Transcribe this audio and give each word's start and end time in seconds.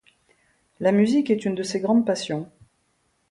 La 0.79 0.91
musique 0.91 1.29
est 1.29 1.45
une 1.45 1.53
de 1.53 1.61
ses 1.61 1.79
grandes 1.79 2.07
passions. 2.07 2.49